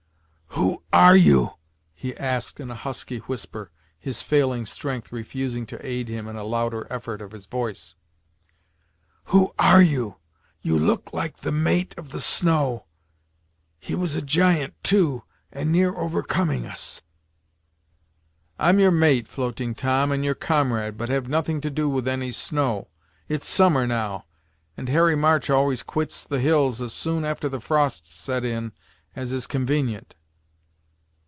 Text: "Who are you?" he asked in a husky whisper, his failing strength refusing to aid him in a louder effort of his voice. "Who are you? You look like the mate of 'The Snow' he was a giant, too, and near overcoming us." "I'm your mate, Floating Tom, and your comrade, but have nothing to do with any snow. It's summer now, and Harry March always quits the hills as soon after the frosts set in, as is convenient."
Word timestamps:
"Who 0.55 0.83
are 0.93 1.15
you?" 1.15 1.51
he 1.93 2.15
asked 2.17 2.59
in 2.59 2.69
a 2.69 2.75
husky 2.75 3.19
whisper, 3.19 3.71
his 3.97 4.21
failing 4.21 4.65
strength 4.65 5.09
refusing 5.11 5.65
to 5.67 5.85
aid 5.85 6.09
him 6.09 6.27
in 6.27 6.35
a 6.35 6.43
louder 6.43 6.85
effort 6.89 7.21
of 7.21 7.31
his 7.31 7.45
voice. 7.45 7.95
"Who 9.25 9.53
are 9.57 9.81
you? 9.81 10.17
You 10.61 10.77
look 10.77 11.13
like 11.13 11.37
the 11.37 11.51
mate 11.53 11.97
of 11.97 12.09
'The 12.09 12.19
Snow' 12.19 12.85
he 13.79 13.95
was 13.95 14.15
a 14.17 14.21
giant, 14.21 14.75
too, 14.83 15.23
and 15.53 15.71
near 15.71 15.95
overcoming 15.95 16.65
us." 16.65 17.01
"I'm 18.59 18.77
your 18.77 18.91
mate, 18.91 19.29
Floating 19.29 19.73
Tom, 19.73 20.11
and 20.11 20.23
your 20.25 20.35
comrade, 20.35 20.97
but 20.97 21.07
have 21.09 21.29
nothing 21.29 21.61
to 21.61 21.69
do 21.71 21.87
with 21.87 22.07
any 22.07 22.33
snow. 22.33 22.89
It's 23.29 23.47
summer 23.47 23.87
now, 23.87 24.25
and 24.75 24.89
Harry 24.89 25.15
March 25.15 25.49
always 25.49 25.81
quits 25.83 26.25
the 26.25 26.41
hills 26.41 26.81
as 26.81 26.93
soon 26.93 27.23
after 27.23 27.47
the 27.47 27.61
frosts 27.61 28.13
set 28.13 28.43
in, 28.43 28.73
as 29.15 29.31
is 29.31 29.47
convenient." 29.47 30.15